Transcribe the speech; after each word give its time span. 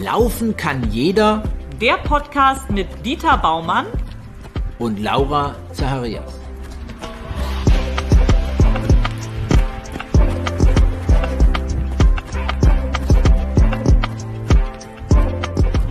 Laufen 0.00 0.56
kann 0.56 0.92
jeder 0.92 1.42
Der 1.80 1.94
Podcast 1.94 2.70
mit 2.70 2.86
Dieter 3.04 3.36
Baumann 3.36 3.86
und 4.78 5.00
Laura 5.00 5.56
Zacharias. 5.72 6.38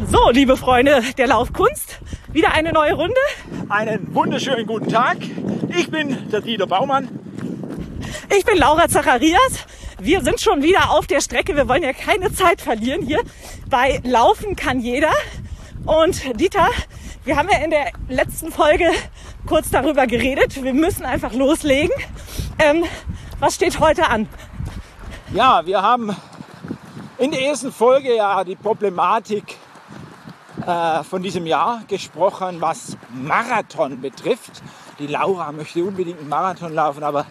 So, 0.09 0.29
liebe 0.31 0.55
Freunde 0.55 1.03
der 1.17 1.27
Laufkunst, 1.27 1.99
wieder 2.31 2.53
eine 2.53 2.71
neue 2.71 2.93
Runde. 2.93 3.13
Einen 3.67 4.15
wunderschönen 4.15 4.65
guten 4.65 4.87
Tag. 4.87 5.17
Ich 5.77 5.91
bin 5.91 6.29
der 6.31 6.39
Dieter 6.39 6.65
Baumann. 6.65 7.09
Ich 8.37 8.45
bin 8.45 8.57
Laura 8.57 8.87
Zacharias. 8.87 9.65
Wir 9.99 10.21
sind 10.21 10.39
schon 10.39 10.61
wieder 10.61 10.91
auf 10.91 11.07
der 11.07 11.21
Strecke. 11.21 11.55
Wir 11.55 11.67
wollen 11.67 11.81
ja 11.81 11.91
keine 11.91 12.31
Zeit 12.31 12.61
verlieren 12.61 13.01
hier. 13.01 13.19
Bei 13.67 13.99
Laufen 14.03 14.55
kann 14.55 14.79
jeder. 14.79 15.11
Und 15.87 16.39
Dieter, 16.39 16.69
wir 17.25 17.35
haben 17.35 17.49
ja 17.49 17.57
in 17.63 17.71
der 17.71 17.91
letzten 18.07 18.51
Folge 18.51 18.91
kurz 19.47 19.71
darüber 19.71 20.05
geredet. 20.05 20.63
Wir 20.63 20.73
müssen 20.75 21.03
einfach 21.03 21.33
loslegen. 21.33 21.91
Ähm, 22.59 22.83
was 23.39 23.55
steht 23.55 23.79
heute 23.79 24.07
an? 24.07 24.29
Ja, 25.33 25.65
wir 25.65 25.81
haben 25.81 26.15
in 27.17 27.31
der 27.31 27.41
ersten 27.41 27.71
Folge 27.71 28.15
ja 28.15 28.43
die 28.43 28.55
Problematik 28.55 29.55
äh, 30.63 31.03
von 31.03 31.23
diesem 31.23 31.47
Jahr 31.47 31.81
gesprochen, 31.87 32.61
was 32.61 32.97
Marathon 33.09 33.99
betrifft. 33.99 34.61
Die 34.99 35.07
Laura 35.07 35.51
möchte 35.51 35.83
unbedingt 35.83 36.19
einen 36.19 36.29
Marathon 36.29 36.73
laufen, 36.75 37.01
aber 37.03 37.25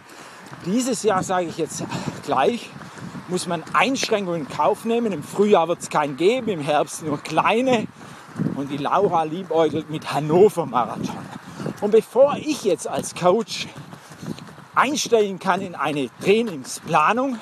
dieses 0.64 1.02
Jahr, 1.02 1.22
sage 1.22 1.46
ich 1.46 1.58
jetzt 1.58 1.84
gleich, 2.24 2.70
muss 3.28 3.46
man 3.46 3.62
Einschränkungen 3.72 4.42
in 4.42 4.48
Kauf 4.48 4.84
nehmen. 4.84 5.12
Im 5.12 5.22
Frühjahr 5.22 5.68
wird 5.68 5.80
es 5.80 5.90
keinen 5.90 6.16
geben, 6.16 6.48
im 6.48 6.60
Herbst 6.60 7.02
nur 7.02 7.18
kleine. 7.18 7.86
Und 8.54 8.70
die 8.70 8.76
Laura 8.76 9.24
liebäugelt 9.24 9.90
mit 9.90 10.12
Hannover 10.12 10.66
Marathon. 10.66 11.16
Und 11.80 11.90
bevor 11.90 12.36
ich 12.36 12.64
jetzt 12.64 12.86
als 12.86 13.14
Coach 13.14 13.66
einstellen 14.74 15.38
kann 15.38 15.62
in 15.62 15.74
eine 15.74 16.10
Trainingsplanung, 16.22 17.38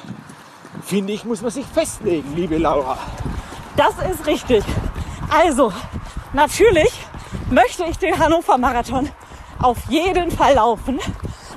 finde 0.84 1.12
ich, 1.12 1.24
muss 1.24 1.42
man 1.42 1.50
sich 1.50 1.66
festlegen, 1.66 2.34
liebe 2.34 2.58
Laura. 2.58 2.98
Das 3.76 3.94
ist 4.10 4.26
richtig. 4.26 4.64
Also, 5.30 5.72
natürlich 6.32 6.92
möchte 7.50 7.84
ich 7.84 7.98
den 7.98 8.18
Hannover 8.18 8.56
Marathon 8.56 9.08
auf 9.60 9.78
jeden 9.88 10.30
Fall 10.30 10.54
laufen. 10.54 11.00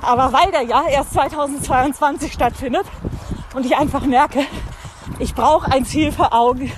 Aber 0.08 0.32
weil 0.32 0.50
der 0.50 0.62
ja 0.62 0.88
erst 0.88 1.12
2022 1.12 2.32
stattfindet 2.32 2.86
und 3.54 3.66
ich 3.66 3.76
einfach 3.76 4.06
merke, 4.06 4.40
ich 5.18 5.34
brauche 5.34 5.70
ein 5.70 5.84
Ziel 5.84 6.12
vor 6.12 6.32
Augen, 6.32 6.72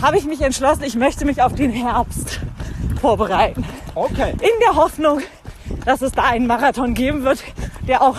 habe 0.00 0.16
ich 0.16 0.26
mich 0.26 0.40
entschlossen, 0.42 0.84
ich 0.84 0.94
möchte 0.94 1.24
mich 1.24 1.42
auf 1.42 1.54
den 1.54 1.72
Herbst 1.72 2.38
vorbereiten. 3.00 3.64
Okay. 3.96 4.30
In 4.34 4.60
der 4.64 4.76
Hoffnung, 4.76 5.22
dass 5.84 6.02
es 6.02 6.12
da 6.12 6.22
einen 6.22 6.46
Marathon 6.46 6.94
geben 6.94 7.24
wird, 7.24 7.42
der 7.88 8.00
auch 8.00 8.16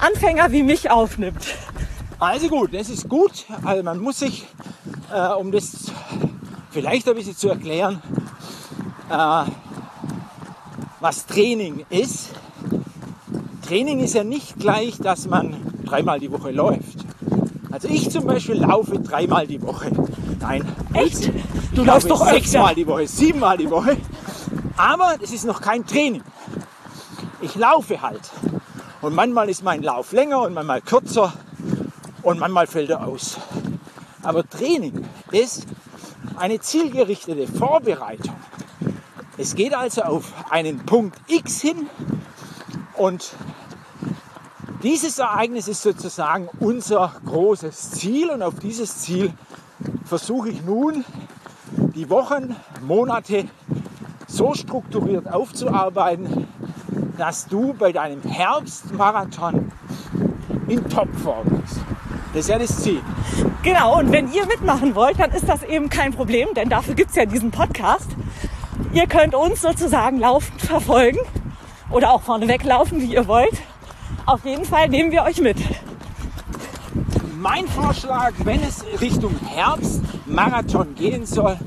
Anfänger 0.00 0.50
wie 0.50 0.64
mich 0.64 0.90
aufnimmt. 0.90 1.54
Also 2.18 2.48
gut, 2.48 2.74
das 2.74 2.88
ist 2.88 3.08
gut. 3.08 3.44
Also 3.64 3.84
man 3.84 4.00
muss 4.00 4.18
sich, 4.18 4.44
äh, 5.12 5.28
um 5.34 5.52
das 5.52 5.92
vielleicht 6.72 7.08
ein 7.08 7.14
bisschen 7.14 7.36
zu 7.36 7.48
erklären, 7.48 8.02
äh, 9.08 9.44
was 10.98 11.26
Training 11.26 11.86
ist. 11.90 12.30
Training 13.66 14.00
ist 14.00 14.14
ja 14.14 14.24
nicht 14.24 14.58
gleich, 14.58 14.98
dass 14.98 15.26
man 15.26 15.56
dreimal 15.84 16.20
die 16.20 16.30
Woche 16.30 16.50
läuft. 16.50 16.98
Also 17.70 17.88
ich 17.88 18.10
zum 18.10 18.26
Beispiel 18.26 18.56
laufe 18.56 18.98
dreimal 18.98 19.46
die 19.46 19.60
Woche. 19.62 19.90
Nein, 20.38 20.64
Echt? 20.92 21.30
Du 21.74 21.82
läufst 21.82 22.08
läufst 22.08 22.10
doch 22.10 22.28
sechsmal 22.28 22.74
die 22.74 22.86
Woche, 22.86 23.08
siebenmal 23.08 23.56
die 23.56 23.70
Woche. 23.70 23.96
Aber 24.76 25.14
es 25.22 25.32
ist 25.32 25.44
noch 25.44 25.60
kein 25.60 25.86
Training. 25.86 26.22
Ich 27.40 27.54
laufe 27.56 28.00
halt. 28.02 28.30
Und 29.00 29.14
manchmal 29.14 29.48
ist 29.48 29.62
mein 29.64 29.82
Lauf 29.82 30.12
länger 30.12 30.42
und 30.42 30.54
manchmal 30.54 30.80
kürzer 30.80 31.32
und 32.22 32.38
manchmal 32.38 32.66
fällt 32.66 32.90
er 32.90 33.06
aus. 33.06 33.38
Aber 34.22 34.48
Training 34.48 35.04
ist 35.30 35.66
eine 36.36 36.60
zielgerichtete 36.60 37.46
Vorbereitung. 37.46 38.36
Es 39.36 39.54
geht 39.54 39.74
also 39.74 40.02
auf 40.02 40.32
einen 40.50 40.84
Punkt 40.86 41.18
X 41.26 41.60
hin 41.60 41.88
und 42.96 43.34
dieses 44.84 45.18
Ereignis 45.18 45.66
ist 45.66 45.82
sozusagen 45.82 46.48
unser 46.60 47.14
großes 47.24 47.92
Ziel 47.92 48.28
und 48.28 48.42
auf 48.42 48.56
dieses 48.60 48.98
Ziel 48.98 49.32
versuche 50.04 50.50
ich 50.50 50.62
nun 50.62 51.06
die 51.94 52.10
Wochen, 52.10 52.54
Monate 52.82 53.48
so 54.26 54.52
strukturiert 54.52 55.32
aufzuarbeiten, 55.32 56.46
dass 57.16 57.46
du 57.46 57.72
bei 57.72 57.92
deinem 57.92 58.20
Herbstmarathon 58.22 59.72
in 60.68 60.86
Topform 60.90 61.62
bist. 61.62 61.80
Das 62.34 62.40
ist 62.40 62.48
ja 62.48 62.58
das 62.58 62.82
Ziel. 62.82 63.00
Genau, 63.62 64.00
und 64.00 64.12
wenn 64.12 64.30
ihr 64.32 64.44
mitmachen 64.44 64.94
wollt, 64.94 65.18
dann 65.18 65.30
ist 65.30 65.48
das 65.48 65.62
eben 65.62 65.88
kein 65.88 66.12
Problem, 66.12 66.48
denn 66.54 66.68
dafür 66.68 66.94
gibt's 66.94 67.16
ja 67.16 67.24
diesen 67.24 67.50
Podcast. 67.50 68.10
Ihr 68.92 69.06
könnt 69.06 69.34
uns 69.34 69.62
sozusagen 69.62 70.18
laufend 70.18 70.60
verfolgen 70.60 71.20
oder 71.90 72.12
auch 72.12 72.20
vorneweg 72.20 72.64
laufen, 72.64 73.00
wie 73.00 73.14
ihr 73.14 73.26
wollt. 73.26 73.62
Auf 74.26 74.44
jeden 74.46 74.64
Fall 74.64 74.88
nehmen 74.88 75.12
wir 75.12 75.22
euch 75.22 75.40
mit. 75.40 75.56
Mein 77.38 77.66
Vorschlag, 77.68 78.32
wenn 78.44 78.62
es 78.62 78.82
Richtung 79.00 79.34
Herbstmarathon 79.38 80.94
gehen 80.94 81.26
soll, 81.26 81.58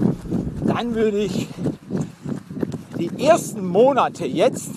dann 0.66 0.96
würde 0.96 1.20
ich 1.20 1.48
die 2.98 3.24
ersten 3.24 3.66
Monate 3.68 4.26
jetzt, 4.26 4.72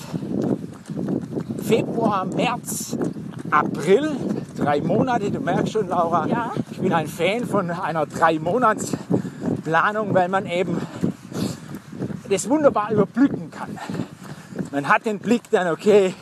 Februar, 1.65 2.27
März, 2.27 2.99
April, 3.51 4.13
drei 4.57 4.83
Monate, 4.83 5.31
du 5.31 5.41
merkst 5.41 5.73
schon, 5.73 5.89
Laura, 5.89 6.27
Ja. 6.27 6.53
ich 6.71 6.79
bin 6.81 6.93
ein 6.93 7.07
Fan 7.07 7.47
von 7.47 7.71
einer 7.71 8.05
drei 8.05 8.39
Monats 8.39 8.93
Planung, 9.65 10.13
weil 10.13 10.29
man 10.29 10.45
eben 10.47 10.77
das 12.29 12.49
wunderbar 12.49 12.93
überblicken 12.93 13.51
kann. 13.51 13.79
Man 14.71 14.87
hat 14.87 15.07
den 15.07 15.19
Blick 15.19 15.43
dann, 15.51 15.69
okay, 15.69 16.15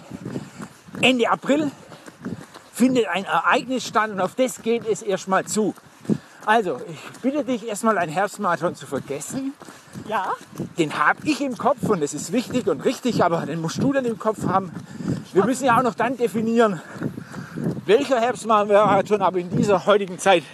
Ende 1.01 1.31
April 1.31 1.71
findet 2.73 3.09
ein 3.09 3.25
Ereignis 3.25 3.87
statt 3.87 4.11
und 4.11 4.21
auf 4.21 4.35
das 4.35 4.63
geht 4.63 4.87
es 4.87 5.03
erstmal 5.03 5.45
zu. 5.45 5.75
Also, 6.47 6.81
ich 6.89 7.21
bitte 7.21 7.45
dich 7.45 7.69
erstmal 7.69 7.99
einen 7.99 8.11
Herbstmarathon 8.13 8.75
zu 8.75 8.87
vergessen. 8.87 9.53
Ja? 10.09 10.33
Den 10.79 10.99
habe 10.99 11.21
ich 11.25 11.41
im 11.41 11.59
Kopf 11.59 11.83
und 11.83 12.01
das 12.01 12.15
ist 12.15 12.33
wichtig 12.33 12.67
und 12.69 12.85
richtig, 12.85 13.23
aber 13.23 13.45
den 13.45 13.61
musst 13.61 13.83
du 13.83 13.93
dann 13.93 14.05
im 14.05 14.19
Kopf 14.19 14.47
haben. 14.47 14.73
Wir 15.33 15.45
müssen 15.45 15.67
ja 15.67 15.79
auch 15.79 15.83
noch 15.83 15.95
dann 15.95 16.17
definieren, 16.17 16.81
welcher 17.85 18.21
Herbstmarathon, 18.21 19.21
aber 19.21 19.39
in 19.39 19.51
dieser 19.51 19.85
heutigen 19.85 20.19
Zeit 20.19 20.45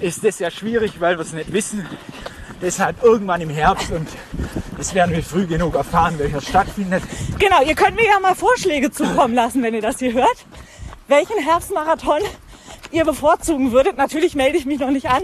ist 0.00 0.24
das 0.24 0.38
ja 0.38 0.50
schwierig, 0.50 1.00
weil 1.00 1.18
wir 1.18 1.22
es 1.22 1.32
nicht 1.32 1.52
wissen. 1.52 1.84
Deshalb 2.62 3.02
irgendwann 3.02 3.40
im 3.40 3.50
Herbst 3.50 3.90
und 3.90 4.08
das 4.78 4.94
werden 4.94 5.14
wir 5.14 5.22
früh 5.22 5.46
genug 5.46 5.74
erfahren, 5.74 6.18
welcher 6.18 6.40
stattfindet. 6.40 7.02
Genau, 7.38 7.62
ihr 7.62 7.74
könnt 7.74 7.96
mir 7.96 8.06
ja 8.06 8.20
mal 8.20 8.34
Vorschläge 8.34 8.90
zukommen 8.90 9.34
lassen, 9.34 9.62
wenn 9.62 9.74
ihr 9.74 9.82
das 9.82 9.98
hier 9.98 10.12
hört. 10.12 10.46
Welchen 11.08 11.38
Herbstmarathon 11.38 12.20
ihr 12.92 13.04
bevorzugen 13.04 13.72
würdet. 13.72 13.96
Natürlich 13.96 14.34
melde 14.34 14.56
ich 14.56 14.66
mich 14.66 14.78
noch 14.78 14.90
nicht 14.90 15.10
an. 15.10 15.22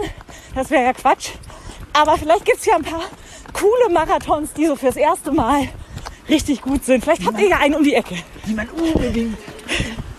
Das 0.55 0.71
wäre 0.71 0.85
ja 0.85 0.93
Quatsch. 0.93 1.31
Aber 1.93 2.19
vielleicht 2.19 2.45
gibt's 2.45 2.67
ja 2.67 2.75
ein 2.75 2.83
paar 2.83 3.03
coole 3.53 3.93
Marathons, 3.93 4.53
die 4.55 4.67
so 4.67 4.75
fürs 4.77 4.97
erste 4.97 5.31
Mal 5.31 5.69
richtig 6.29 6.61
gut 6.61 6.85
sind. 6.85 7.05
Vielleicht 7.05 7.25
habt 7.25 7.41
ihr 7.41 7.49
ja 7.49 7.59
einen 7.59 7.77
um 7.77 7.85
die 7.85 7.95
Ecke. 7.95 8.17
die 8.47 8.55
man 8.55 8.69
unbedingt 8.71 9.39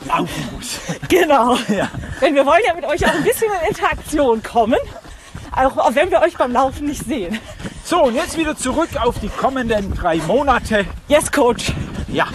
laufen 0.07 0.50
muss. 0.56 0.79
Genau. 1.09 1.57
Ja. 1.68 1.90
Denn 2.22 2.35
wir 2.35 2.45
wollen 2.45 2.62
ja 2.66 2.74
mit 2.74 2.85
euch 2.85 3.06
auch 3.06 3.13
ein 3.13 3.24
bisschen 3.24 3.51
in 3.62 3.68
Interaktion 3.68 4.42
kommen. 4.42 4.80
Auch 5.51 5.94
wenn 5.94 6.10
wir 6.10 6.21
euch 6.21 6.38
beim 6.38 6.54
Laufen 6.54 6.86
nicht 6.88 7.06
sehen. 7.06 7.38
So, 7.88 8.06
und 8.06 8.16
jetzt 8.16 8.36
wieder 8.36 8.58
zurück 8.58 8.90
auf 9.00 9.20
die 9.20 9.30
kommenden 9.30 9.94
drei 9.94 10.18
Monate. 10.18 10.88
Yes, 11.08 11.32
Coach. 11.32 11.72
Ja. 12.08 12.26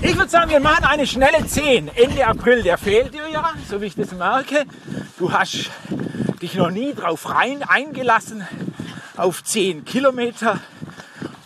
Ich 0.00 0.16
würde 0.16 0.30
sagen, 0.30 0.50
wir 0.50 0.58
machen 0.58 0.84
eine 0.84 1.06
schnelle 1.06 1.46
10. 1.46 1.88
Ende 1.88 2.26
April, 2.26 2.62
der 2.62 2.78
fehlt 2.78 3.12
dir 3.12 3.28
ja, 3.28 3.52
so 3.68 3.78
wie 3.82 3.84
ich 3.84 3.94
das 3.94 4.12
merke. 4.12 4.64
Du 5.18 5.30
hast 5.30 5.68
dich 6.40 6.54
noch 6.54 6.70
nie 6.70 6.94
drauf 6.94 7.28
rein 7.28 7.62
eingelassen 7.62 8.48
auf 9.18 9.44
10 9.44 9.84
Kilometer. 9.84 10.60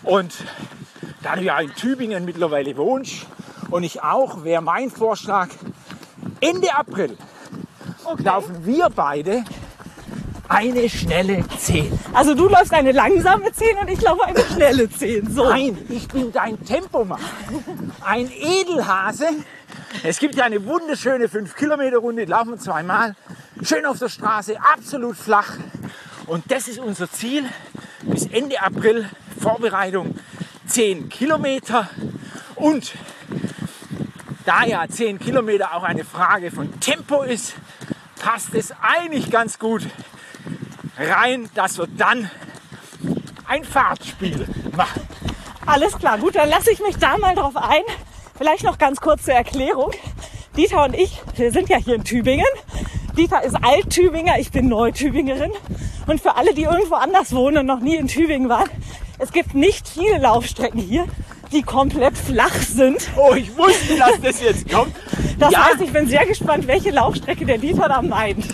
Und 0.05 0.33
da 1.25 1.35
du 1.35 1.43
ja 1.43 1.59
in 1.59 1.75
Tübingen 1.75 2.25
mittlerweile 2.25 2.77
wohnst 2.77 3.27
und 3.71 3.83
ich 3.83 4.01
auch, 4.05 4.45
wäre 4.45 4.63
mein 4.63 4.93
Vorschlag, 4.93 5.49
Ende 6.39 6.73
April 6.73 7.19
laufen 8.19 8.65
wir 8.65 8.91
beide 8.95 9.43
eine 10.53 10.89
schnelle 10.89 11.45
10. 11.59 11.99
Also 12.13 12.35
du 12.35 12.47
läufst 12.47 12.75
eine 12.75 12.93
langsame 12.93 13.51
10 13.53 13.79
und 13.79 13.89
ich 13.89 14.01
laufe 14.03 14.25
eine 14.25 14.45
schnelle 14.45 14.91
10. 14.91 15.33
So. 15.33 15.49
Nein, 15.49 15.79
ich 15.89 16.07
bin 16.09 16.31
dein 16.31 16.63
Tempomann. 16.65 17.21
Ein 18.05 18.31
Edelhase. 18.31 19.29
Es 20.03 20.19
gibt 20.19 20.35
ja 20.35 20.45
eine 20.45 20.65
wunderschöne 20.67 21.27
5-Kilometer-Runde, 21.27 22.27
die 22.27 22.31
laufen 22.31 22.51
wir 22.51 22.59
zweimal. 22.59 23.17
Schön 23.63 23.87
auf 23.87 23.99
der 23.99 24.11
Straße, 24.11 24.57
absolut 24.61 25.17
flach. 25.17 25.57
Und 26.27 26.51
das 26.51 26.69
ist 26.69 26.79
unser 26.79 27.11
Ziel. 27.11 27.45
Bis 28.03 28.27
Ende 28.27 28.61
April 28.61 29.09
Vorbereitung 29.41 30.17
10 30.67 31.09
Kilometer. 31.09 31.89
Und 32.57 32.93
da 34.45 34.65
ja 34.65 34.87
10 34.87 35.19
Kilometer 35.19 35.75
auch 35.75 35.85
eine 35.85 36.05
Frage 36.05 36.51
von 36.51 36.79
Tempo 36.81 37.23
ist, 37.23 37.55
passt 38.21 38.55
es 38.55 38.73
eigentlich 38.83 39.31
ganz 39.31 39.59
gut 39.59 39.83
rein, 40.97 41.49
dass 41.55 41.79
wir 41.79 41.87
dann 41.87 42.31
ein 43.49 43.65
Fahrtspiel 43.65 44.47
machen. 44.77 45.03
Alles 45.67 45.99
klar, 45.99 46.19
gut, 46.19 46.35
dann 46.35 46.49
lasse 46.49 46.71
ich 46.73 46.81
mich 46.81 46.97
da 46.97 47.19
mal 47.19 47.35
drauf 47.35 47.57
ein. 47.57 47.83
Vielleicht 48.37 48.65
noch 48.65 48.79
ganz 48.79 49.01
kurz 49.01 49.25
zur 49.25 49.35
Erklärung. 49.35 49.93
Dieter 50.57 50.85
und 50.85 50.95
ich, 50.95 51.21
wir 51.37 51.53
sind 51.53 51.69
ja 51.69 51.77
hier 51.77 51.95
in 51.95 52.05
Tübingen. 52.05 52.47
Dieter 53.17 53.43
ist 53.43 53.55
Alt-Tübinger, 53.63 54.39
ich 54.39 54.51
bin 54.51 54.69
Neutübingerin. 54.69 55.53
Und 56.07 56.21
für 56.21 56.37
alle, 56.37 56.55
die 56.55 56.63
irgendwo 56.63 56.95
anders 56.95 57.35
wohnen 57.35 57.59
und 57.59 57.67
noch 57.67 57.81
nie 57.81 57.97
in 57.97 58.09
Tübingen 58.09 58.49
waren, 58.49 58.69
es 59.19 59.33
gibt 59.33 59.55
nicht 59.55 59.87
viele 59.89 60.19
Laufstrecken 60.19 60.81
hier, 60.81 61.07
die 61.53 61.63
komplett 61.63 62.17
flach 62.19 62.55
sind. 62.55 63.09
Oh, 63.17 63.35
ich 63.35 63.57
wusste, 63.57 63.97
dass 63.97 64.21
das 64.21 64.43
jetzt 64.43 64.71
kommt. 64.71 64.95
Das 65.39 65.53
ja, 65.53 65.67
heißt, 65.67 65.81
ich 65.81 65.93
bin 65.93 66.09
sehr 66.09 66.27
gespannt, 66.27 66.67
welche 66.67 66.91
Laufstrecke 66.91 67.45
der 67.45 67.59
Dieter 67.59 67.89
da 67.89 68.03
meint. 68.03 68.47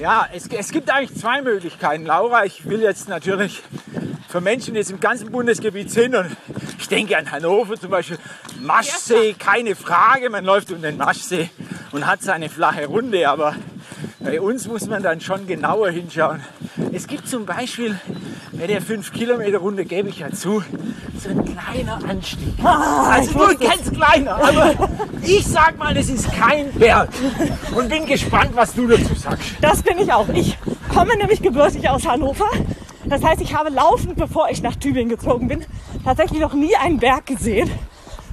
Ja 0.00 0.26
es, 0.32 0.46
es 0.48 0.72
gibt 0.72 0.90
eigentlich 0.90 1.18
zwei 1.20 1.42
Möglichkeiten. 1.42 2.06
Laura, 2.06 2.44
ich 2.44 2.66
will 2.68 2.80
jetzt 2.80 3.08
natürlich 3.08 3.62
für 4.28 4.40
Menschen, 4.40 4.74
die 4.74 4.80
jetzt 4.80 4.90
im 4.90 5.00
ganzen 5.00 5.30
Bundesgebiet 5.30 5.90
sind 5.90 6.14
und 6.14 6.36
ich 6.78 6.88
denke 6.88 7.16
an 7.16 7.30
Hannover 7.30 7.78
zum 7.78 7.90
Beispiel, 7.90 8.18
Maschsee, 8.60 9.34
keine 9.38 9.76
Frage, 9.76 10.30
man 10.30 10.44
läuft 10.44 10.72
um 10.72 10.80
den 10.80 10.96
Maschsee 10.96 11.50
und 11.92 12.06
hat 12.06 12.22
seine 12.22 12.48
flache 12.48 12.86
Runde, 12.86 13.28
aber 13.28 13.54
bei 14.20 14.40
uns 14.40 14.66
muss 14.66 14.86
man 14.86 15.02
dann 15.02 15.20
schon 15.20 15.46
genauer 15.46 15.90
hinschauen. 15.90 16.42
Es 16.92 17.06
gibt 17.06 17.28
zum 17.28 17.44
Beispiel 17.44 17.98
bei 18.60 18.66
der 18.66 18.82
5 18.82 19.12
Kilometer 19.12 19.56
Runde, 19.56 19.86
gebe 19.86 20.10
ich 20.10 20.18
ja 20.18 20.30
zu, 20.30 20.62
so 21.18 21.30
ein 21.30 21.44
kleiner 21.46 21.98
Anstieg. 22.06 22.52
also 22.62 23.38
nur 23.38 23.48
ein 23.48 23.58
ganz 23.58 23.90
kleiner, 23.90 24.34
aber 24.36 24.74
ich 25.22 25.46
sag 25.46 25.78
mal, 25.78 25.94
das 25.94 26.10
ist 26.10 26.30
kein 26.30 26.70
Berg 26.74 27.08
und 27.74 27.88
bin 27.88 28.04
gespannt, 28.04 28.50
was 28.54 28.74
du 28.74 28.86
dazu 28.86 29.14
sagst. 29.14 29.52
Das 29.62 29.82
bin 29.82 29.98
ich 29.98 30.12
auch. 30.12 30.28
Ich 30.28 30.58
komme 30.92 31.16
nämlich 31.16 31.40
gebürtig 31.40 31.88
aus 31.88 32.06
Hannover. 32.06 32.50
Das 33.06 33.24
heißt, 33.24 33.40
ich 33.40 33.54
habe 33.54 33.70
laufend, 33.70 34.16
bevor 34.16 34.50
ich 34.50 34.62
nach 34.62 34.76
Tübingen 34.76 35.08
gezogen 35.08 35.48
bin, 35.48 35.64
tatsächlich 36.04 36.40
noch 36.40 36.52
nie 36.52 36.76
einen 36.76 36.98
Berg 36.98 37.24
gesehen. 37.24 37.70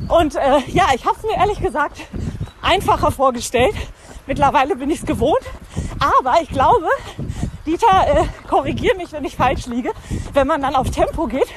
Und 0.09 0.35
äh, 0.35 0.59
ja, 0.67 0.87
ich 0.93 1.05
habe 1.05 1.15
es 1.15 1.23
mir 1.23 1.37
ehrlich 1.37 1.61
gesagt 1.61 2.01
einfacher 2.61 3.11
vorgestellt. 3.11 3.75
Mittlerweile 4.27 4.75
bin 4.75 4.89
ich 4.89 4.99
es 4.99 5.05
gewohnt. 5.05 5.39
Aber 5.99 6.41
ich 6.41 6.49
glaube, 6.49 6.87
Dieter, 7.67 8.07
äh, 8.07 8.23
korrigier 8.47 8.95
mich, 8.95 9.11
wenn 9.11 9.25
ich 9.25 9.35
falsch 9.35 9.67
liege. 9.67 9.91
Wenn 10.33 10.47
man 10.47 10.61
dann 10.61 10.73
auf 10.73 10.89
Tempo 10.89 11.27
geht, 11.27 11.47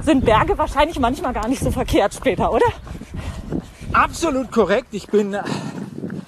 sind 0.00 0.24
Berge 0.24 0.56
wahrscheinlich 0.56 1.00
manchmal 1.00 1.32
gar 1.32 1.48
nicht 1.48 1.60
so 1.60 1.72
verkehrt 1.72 2.14
später, 2.14 2.52
oder? 2.52 2.66
Absolut 3.92 4.52
korrekt. 4.52 4.88
Ich 4.92 5.08
bin 5.08 5.34
äh, 5.34 5.42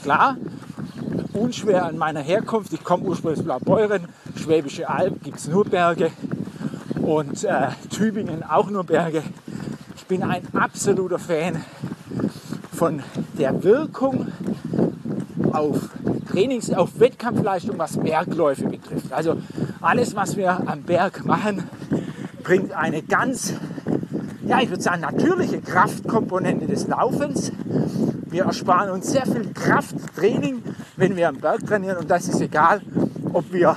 klar 0.02 0.36
unschwer 1.32 1.84
an 1.86 1.96
meiner 1.96 2.20
Herkunft. 2.20 2.72
Ich 2.72 2.82
komme 2.82 3.04
ursprünglich 3.04 3.38
aus 3.38 3.44
Blaubeuren, 3.44 4.08
Schwäbische 4.36 4.88
Alb 4.88 5.22
gibt 5.22 5.38
es 5.38 5.46
nur 5.46 5.64
Berge 5.64 6.10
und 7.00 7.44
äh, 7.44 7.68
Tübingen 7.88 8.42
auch 8.42 8.68
nur 8.68 8.82
Berge. 8.82 9.22
Ich 9.94 10.06
bin 10.06 10.24
ein 10.24 10.42
absoluter 10.54 11.20
Fan 11.20 11.64
von 12.72 13.00
der 13.38 13.62
Wirkung 13.62 14.26
auf 15.52 15.90
Trainings-, 16.30 16.72
auf 16.72 17.00
Wettkampfleistung, 17.00 17.78
was 17.78 17.96
Bergläufe 17.96 18.66
betrifft. 18.66 19.12
Also 19.12 19.36
alles, 19.80 20.14
was 20.14 20.36
wir 20.36 20.68
am 20.68 20.82
Berg 20.82 21.24
machen, 21.24 21.64
bringt 22.42 22.72
eine 22.72 23.02
ganz, 23.02 23.54
ja, 24.46 24.60
ich 24.60 24.70
würde 24.70 24.82
sagen, 24.82 25.00
natürliche 25.00 25.60
Kraftkomponente 25.60 26.66
des 26.66 26.86
Laufens. 26.86 27.52
Wir 28.30 28.44
ersparen 28.44 28.90
uns 28.90 29.10
sehr 29.10 29.26
viel 29.26 29.52
Krafttraining, 29.52 30.62
wenn 30.96 31.16
wir 31.16 31.28
am 31.28 31.36
Berg 31.36 31.66
trainieren 31.66 31.96
und 31.96 32.10
das 32.10 32.28
ist 32.28 32.40
egal, 32.40 32.80
ob 33.32 33.52
wir 33.52 33.76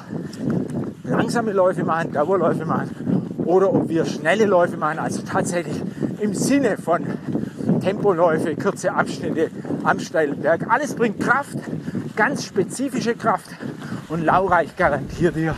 langsame 1.03 1.53
Läufe 1.53 1.83
machen, 1.83 2.11
Dauerläufe 2.11 2.65
machen 2.65 2.91
oder 3.45 3.73
ob 3.73 3.89
wir 3.89 4.05
schnelle 4.05 4.45
Läufe 4.45 4.77
machen, 4.77 4.99
also 4.99 5.21
tatsächlich 5.23 5.81
im 6.19 6.33
Sinne 6.33 6.77
von 6.77 7.03
Tempoläufe, 7.81 8.55
kurze 8.55 8.93
Abschnitte 8.93 9.49
am 9.83 9.99
steilen 9.99 10.39
Berg. 10.39 10.67
Alles 10.69 10.95
bringt 10.95 11.19
Kraft, 11.19 11.57
ganz 12.15 12.45
spezifische 12.45 13.15
Kraft. 13.15 13.49
Und 14.09 14.23
Laura, 14.23 14.63
ich 14.63 14.75
garantiere 14.75 15.31
dir, 15.31 15.55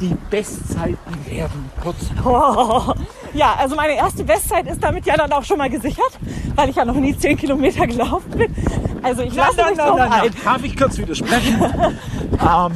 die 0.00 0.16
Bestzeiten 0.30 1.26
werden 1.26 1.70
kurz. 1.82 1.96
Oh. 2.24 2.94
Ja, 3.34 3.54
also 3.58 3.74
meine 3.76 3.96
erste 3.96 4.24
Bestzeit 4.24 4.66
ist 4.66 4.82
damit 4.82 5.06
ja 5.06 5.16
dann 5.16 5.32
auch 5.32 5.42
schon 5.42 5.56
mal 5.56 5.70
gesichert, 5.70 6.18
weil 6.54 6.68
ich 6.68 6.76
ja 6.76 6.84
noch 6.84 6.94
nie 6.94 7.16
10 7.16 7.38
Kilometer 7.38 7.86
gelaufen 7.86 8.30
bin. 8.30 8.54
Also 9.02 9.22
ich 9.22 9.34
lasse 9.34 9.64
mich 9.64 9.78
drauf 9.78 9.98
ein. 9.98 10.30
Darf 10.44 10.62
ich 10.62 10.76
kurz 10.76 10.98
widersprechen? 10.98 11.58
ähm, 12.32 12.72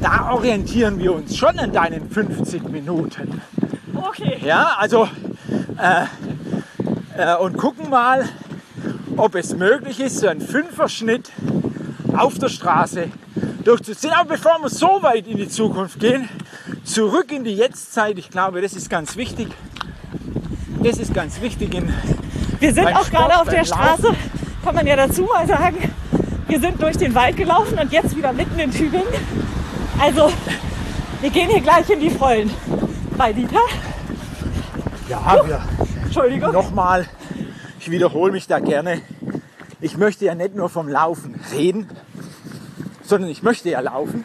da 0.00 0.30
orientieren 0.32 0.98
wir 0.98 1.14
uns 1.14 1.36
schon 1.36 1.58
an 1.58 1.72
deinen 1.72 2.10
50 2.10 2.68
Minuten. 2.68 3.40
Okay. 3.94 4.38
Ja, 4.44 4.76
also 4.78 5.08
äh, 5.78 6.04
äh, 7.16 7.36
und 7.36 7.56
gucken 7.56 7.88
mal, 7.88 8.26
ob 9.16 9.34
es 9.34 9.56
möglich 9.56 10.00
ist, 10.00 10.18
so 10.18 10.28
einen 10.28 10.42
Fünferschnitt 10.42 11.32
auf 12.18 12.38
der 12.38 12.48
Straße 12.48 13.08
durchzuziehen. 13.64 14.12
Aber 14.12 14.30
bevor 14.30 14.58
wir 14.60 14.68
so 14.68 15.02
weit 15.02 15.26
in 15.26 15.36
die 15.36 15.48
Zukunft 15.48 16.00
gehen, 16.00 16.28
zurück 16.84 17.32
in 17.32 17.44
die 17.44 17.54
Jetztzeit. 17.54 18.18
Ich 18.18 18.30
glaube, 18.30 18.60
das 18.60 18.74
ist 18.74 18.90
ganz 18.90 19.16
wichtig. 19.16 19.48
Das 20.82 20.98
ist 20.98 21.12
ganz 21.14 21.40
wichtig. 21.40 21.74
In, 21.74 21.92
Wir 22.60 22.72
sind 22.72 22.86
auch 22.86 23.04
Sport, 23.04 23.10
gerade 23.10 23.40
auf 23.40 23.48
der. 23.48 23.64
Straße, 23.64 24.14
kann 24.64 24.74
man 24.74 24.86
ja 24.86 24.96
dazu 24.96 25.22
mal 25.22 25.46
sagen. 25.46 25.90
Wir 26.48 26.60
sind 26.60 26.80
durch 26.80 26.96
den 26.96 27.14
Wald 27.14 27.36
gelaufen 27.36 27.78
und 27.78 27.90
jetzt 27.90 28.16
wieder 28.16 28.32
mitten 28.32 28.58
in 28.58 28.70
Tübingen. 28.70 29.06
Also, 29.98 30.30
wir 31.20 31.30
gehen 31.30 31.50
hier 31.50 31.60
gleich 31.60 31.88
in 31.90 32.00
die 32.00 32.10
Vollen. 32.10 32.50
Bei 33.16 33.32
Dieter. 33.32 33.60
Ja, 35.08 35.40
wir, 35.44 35.62
Entschuldigung. 36.04 36.52
nochmal, 36.52 37.06
ich 37.80 37.90
wiederhole 37.90 38.32
mich 38.32 38.46
da 38.46 38.58
gerne. 38.58 39.00
Ich 39.80 39.96
möchte 39.96 40.24
ja 40.24 40.34
nicht 40.34 40.54
nur 40.54 40.68
vom 40.68 40.88
Laufen 40.88 41.40
reden, 41.52 41.88
sondern 43.08 43.30
ich 43.30 43.42
möchte 43.42 43.70
ja 43.70 43.80
laufen. 43.80 44.24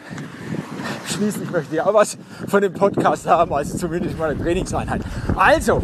Schließlich 1.06 1.50
möchte 1.50 1.68
ich 1.70 1.76
ja 1.78 1.86
auch 1.86 1.94
was 1.94 2.18
von 2.48 2.62
dem 2.62 2.72
Podcast 2.72 3.26
haben, 3.26 3.52
also 3.52 3.76
zumindest 3.76 4.18
mal 4.18 4.30
eine 4.30 4.42
Trainingseinheit. 4.42 5.02
Also, 5.36 5.82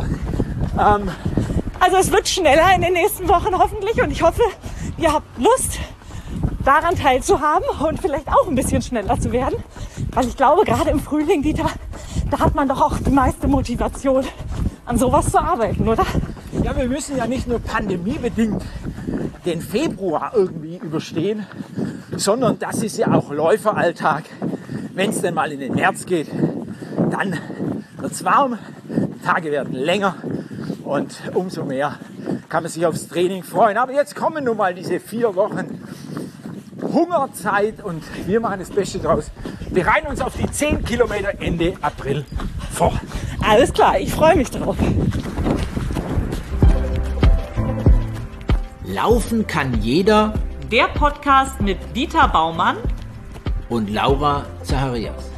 ähm, 0.78 1.10
Also 1.80 1.96
es 1.98 2.10
wird 2.10 2.28
schneller 2.28 2.74
in 2.74 2.82
den 2.82 2.92
nächsten 2.92 3.28
Wochen 3.28 3.56
hoffentlich 3.56 4.02
und 4.02 4.10
ich 4.10 4.22
hoffe, 4.22 4.42
ihr 4.96 5.12
habt 5.12 5.26
Lust 5.38 5.78
daran 6.64 6.96
teilzuhaben 6.96 7.64
und 7.80 8.00
vielleicht 8.00 8.28
auch 8.28 8.48
ein 8.48 8.54
bisschen 8.54 8.82
schneller 8.82 9.18
zu 9.18 9.32
werden. 9.32 9.56
Weil 10.12 10.26
ich 10.26 10.36
glaube, 10.36 10.64
gerade 10.64 10.90
im 10.90 11.00
Frühling, 11.00 11.42
Dieter, 11.42 11.70
da 12.30 12.40
hat 12.40 12.54
man 12.54 12.68
doch 12.68 12.80
auch 12.80 12.98
die 12.98 13.10
meiste 13.10 13.46
Motivation, 13.46 14.24
an 14.84 14.98
sowas 14.98 15.30
zu 15.30 15.38
arbeiten, 15.38 15.86
oder? 15.88 16.04
ja, 16.62 16.76
wir 16.76 16.86
müssen 16.88 17.16
ja 17.16 17.26
nicht 17.26 17.46
nur 17.46 17.58
pandemiebedingt 17.58 18.62
den 19.44 19.60
Februar 19.60 20.32
irgendwie 20.34 20.76
überstehen, 20.76 21.46
sondern 22.18 22.58
das 22.58 22.82
ist 22.82 22.98
ja 22.98 23.12
auch 23.12 23.30
Läuferalltag. 23.30 24.24
Wenn 24.94 25.10
es 25.10 25.20
denn 25.20 25.34
mal 25.34 25.52
in 25.52 25.60
den 25.60 25.74
März 25.74 26.04
geht, 26.04 26.28
dann 27.10 27.38
wird 27.96 28.12
es 28.12 28.24
warm, 28.24 28.58
die 28.88 29.24
Tage 29.24 29.50
werden 29.50 29.74
länger 29.74 30.16
und 30.84 31.14
umso 31.34 31.64
mehr 31.64 31.94
kann 32.48 32.64
man 32.64 32.72
sich 32.72 32.84
aufs 32.84 33.08
Training 33.08 33.44
freuen. 33.44 33.76
Aber 33.76 33.92
jetzt 33.92 34.16
kommen 34.16 34.44
nun 34.44 34.56
mal 34.56 34.74
diese 34.74 34.98
vier 34.98 35.34
Wochen 35.36 35.80
Hungerzeit 36.82 37.84
und 37.84 38.02
wir 38.26 38.40
machen 38.40 38.60
das 38.60 38.70
Beste 38.70 38.98
draus. 38.98 39.30
Bereiten 39.70 40.08
uns 40.08 40.20
auf 40.20 40.34
die 40.36 40.50
10 40.50 40.84
Kilometer 40.84 41.40
Ende 41.40 41.74
April 41.82 42.24
vor. 42.72 42.92
Alles 43.46 43.72
klar, 43.72 44.00
ich 44.00 44.12
freue 44.12 44.36
mich 44.36 44.50
drauf. 44.50 44.76
Laufen 48.84 49.46
kann 49.46 49.80
jeder 49.82 50.32
Der 50.70 50.88
Podcast 50.88 51.62
mit 51.62 51.78
Dieter 51.96 52.28
Baumann 52.28 52.76
und 53.70 53.88
Laura 53.88 54.44
Zacharias. 54.62 55.37